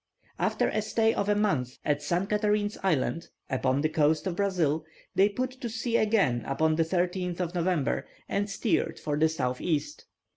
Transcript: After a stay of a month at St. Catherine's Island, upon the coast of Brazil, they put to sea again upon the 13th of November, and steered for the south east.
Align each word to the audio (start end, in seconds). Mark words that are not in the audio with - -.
After 0.39 0.67
a 0.69 0.81
stay 0.81 1.13
of 1.13 1.29
a 1.29 1.35
month 1.35 1.77
at 1.85 2.01
St. 2.01 2.27
Catherine's 2.27 2.75
Island, 2.81 3.27
upon 3.51 3.81
the 3.81 3.89
coast 3.89 4.25
of 4.25 4.35
Brazil, 4.35 4.83
they 5.13 5.29
put 5.29 5.51
to 5.61 5.69
sea 5.69 5.95
again 5.95 6.43
upon 6.47 6.75
the 6.75 6.81
13th 6.83 7.39
of 7.39 7.53
November, 7.53 8.07
and 8.27 8.49
steered 8.49 8.99
for 8.99 9.15
the 9.15 9.29
south 9.29 9.61
east. 9.61 10.05